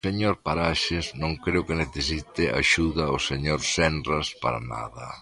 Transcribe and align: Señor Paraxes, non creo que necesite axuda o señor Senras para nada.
Señor 0.09 0.35
Paraxes, 0.47 1.05
non 1.21 1.31
creo 1.45 1.65
que 1.67 1.79
necesite 1.83 2.43
axuda 2.61 3.05
o 3.17 3.19
señor 3.29 3.59
Senras 3.73 4.27
para 4.43 4.59
nada. 4.73 5.05